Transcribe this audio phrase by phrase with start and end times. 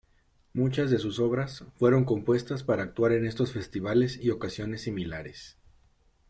[0.53, 5.59] Muchas de sus obras fueron compuestas para actuar en estos festivales y ocasiones similares.